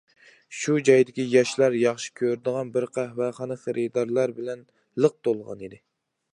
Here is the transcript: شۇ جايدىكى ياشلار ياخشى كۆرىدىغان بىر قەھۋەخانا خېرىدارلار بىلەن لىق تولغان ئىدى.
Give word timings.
شۇ 0.59 0.77
جايدىكى 0.87 1.25
ياشلار 1.33 1.75
ياخشى 1.81 2.09
كۆرىدىغان 2.21 2.73
بىر 2.79 2.89
قەھۋەخانا 2.97 3.61
خېرىدارلار 3.67 4.37
بىلەن 4.41 4.67
لىق 5.05 5.23
تولغان 5.29 5.67
ئىدى. 5.69 5.85